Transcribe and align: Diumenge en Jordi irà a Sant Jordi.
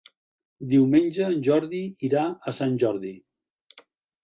Diumenge 0.71 1.27
en 1.33 1.43
Jordi 1.49 1.83
irà 2.09 2.25
a 2.31 2.55
Sant 2.63 2.75
Jordi. 2.85 3.15